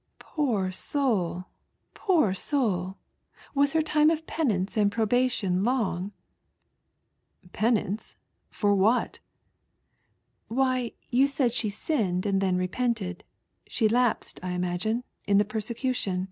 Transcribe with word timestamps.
"Poor 0.18 0.70
soul! 0.70 1.46
poor 1.94 2.34
soul! 2.34 2.98
Was 3.54 3.72
her 3.72 3.80
time 3.80 4.10
of 4.10 4.26
penance 4.26 4.76
and 4.76 4.92
probation 4.92 5.64
long 5.64 6.12
?""Penance? 7.54 8.14
what 8.60 9.18
for?" 9.18 9.24
"Why 10.58 10.92
yon 11.08 11.26
said 11.26 11.54
she 11.54 11.70
einnel 11.70 12.26
and 12.26 12.42
then 12.42 12.58
repented; 12.58 13.24
she 13.66 13.88
lapsed, 13.88 14.38
I 14.42 14.50
imagine, 14.50 15.04
in 15.26 15.38
the 15.38 15.44
persecution. 15.46 16.28